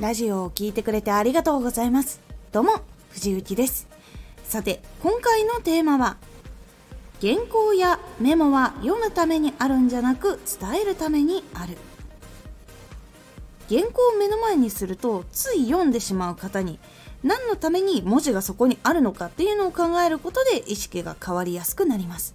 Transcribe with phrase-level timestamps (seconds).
[0.00, 2.20] ラジオを聴いてくれてありがとうございます。
[2.52, 3.86] どうも、藤幸です。
[4.44, 6.16] さて、今回のテーマは、
[7.20, 11.76] 原稿やメモは読むためにあるんじゃなく伝えるためにある。
[13.68, 16.80] 原稿を目の前にするとつい読んでしまう方に
[17.22, 22.34] 何のために文字がそこにあるのかっていうのを考えることで意識が変わりやすくなります。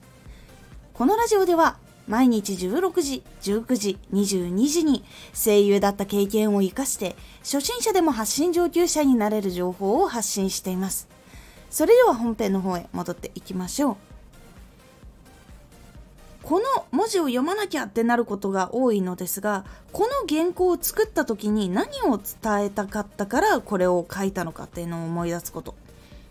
[0.93, 1.77] このラジオでは
[2.07, 11.07] 毎日16時、19時、22時に声優だった経験を活かして初心者でも発信上級者になれる情報を発信しています。
[11.69, 13.97] それでは本編の方へ戻っていきましょう。
[16.43, 25.73] この文字を読まなきゃってなることが多いのですがこの原稿を作った時に何を伝えたかったからこれを書いたのかっていうのを思い出すこと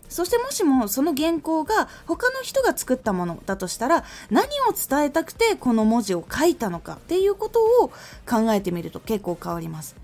[0.09, 7.89] そしてもしもその原稿が他の人が作ったものだとしたら何を伝えたくてこの文字を書いたのかっていうことを
[8.29, 9.95] 考えてみると結構変わります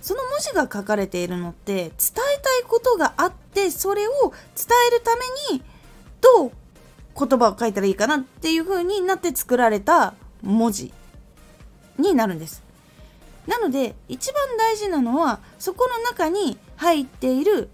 [0.00, 1.92] その文字が書かれているのって伝え
[2.40, 4.12] たいことがあってそれを
[4.56, 5.62] 伝えるために
[6.20, 6.52] どう
[7.18, 10.92] 言葉を書いたらいいかなっていう風になって作られた文字
[11.98, 12.62] になるんです。
[13.46, 17.68] なので一番大事なのはそこの中に入っている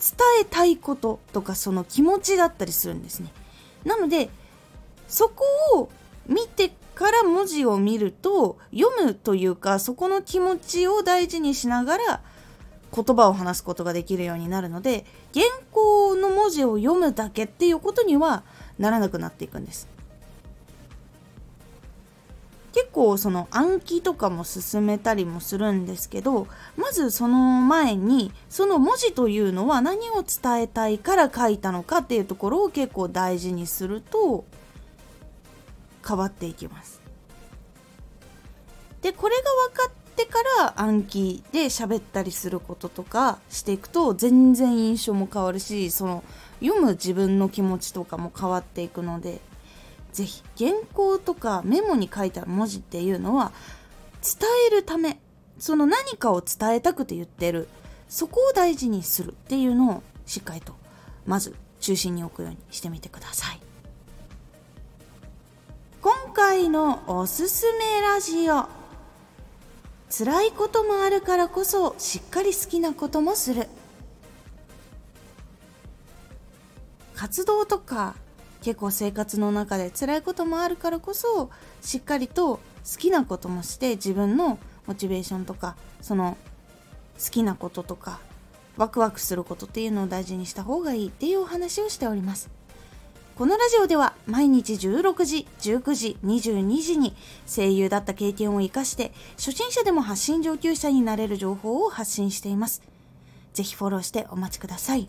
[0.00, 3.32] 伝えたいこととかその気持ちだったりするんですね。
[3.84, 4.30] なので
[5.06, 5.44] そこ
[5.76, 5.90] を
[6.26, 12.20] 見てから文字を見ると読むというかそこの気持ちを大事にしながら
[12.94, 18.42] 言葉を話すことができるようになるので原稿の文字を読むだけっていうことには
[18.78, 19.88] ならなくなっていくんです
[22.92, 26.46] 構その暗記とかも進めたりもするんですけど
[26.76, 34.44] まずその前にその文字というのは何を伝えたいから書いたのかっていうところを結構大事にすると
[36.06, 37.00] 変わっていきます。
[39.02, 46.22] でこれが分かってから暗記で喋ったりすることとかしていくと全然印象も変わるしその
[46.60, 49.40] 読む自分の気持ちとかも変わっていくので
[50.12, 53.52] 是非原稿とかメモに書いた文字っていうのは
[54.22, 55.18] 伝えるため
[55.58, 57.68] その何かを伝えたくて言ってる
[58.08, 60.74] そこを大事にするっていうのをしっかりと
[61.26, 63.60] まず中心に置くようにしてみてください。
[66.02, 68.66] 今回のおすすめラジオ
[70.08, 73.68] 辛いこともあるからこそしっかり好きなこともする。
[77.14, 78.16] 活動とか
[78.62, 81.50] 結構生活の中で辛いこともあるからこそ
[81.80, 82.60] しっかりと好
[82.98, 86.36] きなこともして自分のモチベーションとかその
[87.22, 88.20] 好きなこととか
[88.76, 92.50] ワクワクすることっていうのを大事にした方がいいっていうお話をしております
[93.40, 97.16] このラジオでは毎日16時、19時、22時に
[97.46, 102.82] 声優だった経験を活かして初心者でも発信上級者になれる情報を発信しています。
[103.54, 105.08] ぜひフォローしてお待ちください。